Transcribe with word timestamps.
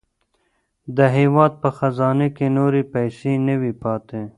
د 0.97 0.99
هېواد 1.17 1.51
په 1.61 1.69
خزانې 1.77 2.27
کې 2.35 2.47
نورې 2.57 2.83
پیسې 2.93 3.33
نه 3.47 3.55
وې 3.61 3.73
پاتې. 3.83 4.21